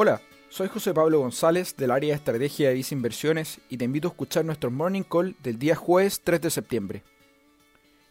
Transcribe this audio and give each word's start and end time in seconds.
Hola, 0.00 0.22
soy 0.48 0.68
José 0.68 0.94
Pablo 0.94 1.18
González 1.18 1.74
del 1.76 1.90
área 1.90 2.10
de 2.10 2.18
estrategia 2.18 2.68
de 2.68 2.74
Visa 2.74 2.94
Inversiones 2.94 3.60
y 3.68 3.78
te 3.78 3.84
invito 3.84 4.06
a 4.06 4.12
escuchar 4.12 4.44
nuestro 4.44 4.70
morning 4.70 5.02
call 5.02 5.34
del 5.42 5.58
día 5.58 5.74
jueves 5.74 6.20
3 6.22 6.40
de 6.40 6.50
septiembre. 6.50 7.02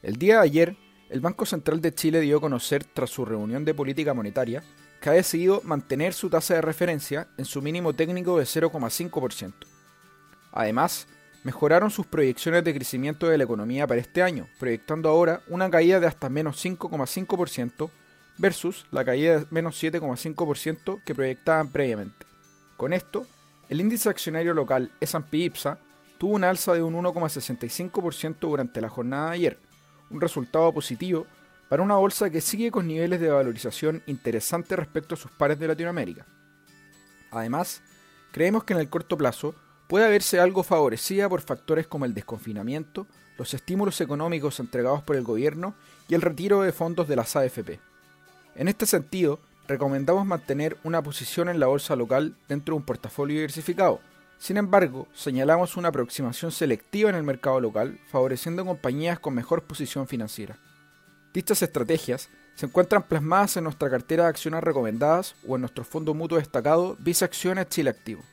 El 0.03 0.17
día 0.17 0.35
de 0.35 0.41
ayer, 0.41 0.77
el 1.09 1.21
Banco 1.21 1.45
Central 1.45 1.79
de 1.79 1.93
Chile 1.93 2.19
dio 2.19 2.39
a 2.39 2.41
conocer 2.41 2.83
tras 2.83 3.09
su 3.09 3.23
reunión 3.23 3.63
de 3.63 3.73
política 3.73 4.13
monetaria 4.13 4.65
que 4.99 5.11
ha 5.11 5.13
decidido 5.13 5.61
mantener 5.63 6.13
su 6.13 6.29
tasa 6.29 6.55
de 6.55 6.61
referencia 6.61 7.29
en 7.37 7.45
su 7.45 7.61
mínimo 7.61 7.93
técnico 7.93 8.37
de 8.37 8.43
0,5%. 8.43 9.53
Además, 10.51 11.07
mejoraron 11.45 11.89
sus 11.89 12.05
proyecciones 12.05 12.65
de 12.65 12.75
crecimiento 12.75 13.29
de 13.29 13.37
la 13.37 13.45
economía 13.45 13.87
para 13.87 14.01
este 14.01 14.21
año, 14.21 14.49
proyectando 14.59 15.07
ahora 15.07 15.41
una 15.47 15.69
caída 15.69 16.01
de 16.01 16.07
hasta 16.07 16.27
menos 16.27 16.61
5,5% 16.65 17.89
versus 18.37 18.85
la 18.91 19.03
caída 19.03 19.39
de 19.39 19.47
menos 19.49 19.81
7,5% 19.81 21.03
que 21.03 21.15
proyectaban 21.15 21.69
previamente. 21.69 22.25
Con 22.77 22.93
esto, 22.93 23.25
el 23.69 23.81
índice 23.81 24.09
accionario 24.09 24.53
local 24.53 24.91
S&P 24.99 25.37
IPSA 25.37 25.79
tuvo 26.17 26.35
un 26.35 26.43
alza 26.43 26.73
de 26.73 26.83
un 26.83 26.93
1,65% 26.95 28.37
durante 28.39 28.81
la 28.81 28.89
jornada 28.89 29.29
de 29.29 29.35
ayer, 29.35 29.59
un 30.09 30.21
resultado 30.21 30.71
positivo 30.73 31.25
para 31.69 31.83
una 31.83 31.95
bolsa 31.95 32.29
que 32.29 32.41
sigue 32.41 32.71
con 32.71 32.87
niveles 32.87 33.19
de 33.19 33.29
valorización 33.29 34.03
interesantes 34.05 34.77
respecto 34.77 35.15
a 35.15 35.17
sus 35.17 35.31
pares 35.31 35.59
de 35.59 35.67
Latinoamérica. 35.67 36.25
Además, 37.31 37.81
creemos 38.31 38.63
que 38.63 38.73
en 38.73 38.79
el 38.79 38.89
corto 38.89 39.17
plazo 39.17 39.53
puede 39.87 40.05
haberse 40.05 40.39
algo 40.39 40.63
favorecida 40.63 41.27
por 41.27 41.41
factores 41.41 41.87
como 41.87 42.05
el 42.05 42.13
desconfinamiento, 42.13 43.07
los 43.37 43.53
estímulos 43.53 43.99
económicos 44.01 44.59
entregados 44.59 45.03
por 45.03 45.15
el 45.15 45.23
gobierno 45.23 45.75
y 46.07 46.15
el 46.15 46.21
retiro 46.21 46.61
de 46.61 46.71
fondos 46.71 47.07
de 47.07 47.15
las 47.15 47.35
AFP. 47.35 47.79
En 48.57 48.67
este 48.67 48.87
sentido, 48.87 49.39
recomendamos 49.67 50.25
mantener 50.25 50.77
una 50.83 51.03
posición 51.03 51.47
en 51.47 51.59
la 51.59 51.67
bolsa 51.67 51.95
local 51.95 52.35
dentro 52.47 52.73
de 52.73 52.77
un 52.79 52.85
portafolio 52.85 53.35
diversificado. 53.35 54.01
Sin 54.39 54.57
embargo, 54.57 55.07
señalamos 55.13 55.77
una 55.77 55.89
aproximación 55.89 56.51
selectiva 56.51 57.11
en 57.11 57.15
el 57.15 57.21
mercado 57.21 57.61
local, 57.61 57.99
favoreciendo 58.07 58.65
compañías 58.65 59.19
con 59.19 59.35
mejor 59.35 59.65
posición 59.65 60.07
financiera. 60.07 60.57
Dichas 61.35 61.61
estrategias 61.61 62.29
se 62.55 62.65
encuentran 62.65 63.03
plasmadas 63.03 63.57
en 63.57 63.65
nuestra 63.65 63.91
cartera 63.91 64.23
de 64.23 64.29
acciones 64.29 64.63
recomendadas 64.63 65.35
o 65.47 65.53
en 65.53 65.61
nuestro 65.61 65.83
fondo 65.83 66.15
mutuo 66.15 66.39
destacado 66.39 66.97
Visa 66.97 67.25
Acciones 67.25 67.69
Chile 67.69 67.91
Activo. 67.91 68.23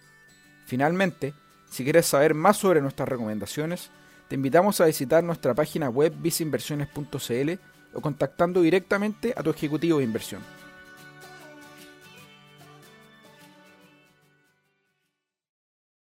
Finalmente, 0.65 1.35
si 1.69 1.85
quieres 1.85 2.07
saber 2.07 2.33
más 2.33 2.57
sobre 2.57 2.81
nuestras 2.81 3.11
recomendaciones, 3.11 3.91
te 4.29 4.37
invitamos 4.37 4.81
a 4.81 4.87
visitar 4.87 5.23
nuestra 5.23 5.53
página 5.53 5.91
web 5.91 6.15
visinversiones.cl 6.17 7.59
o 7.95 8.01
contactando 8.01 8.63
directamente 8.63 9.35
a 9.37 9.43
tu 9.43 9.51
ejecutivo 9.51 9.99
de 9.99 10.05
inversión. 10.05 10.43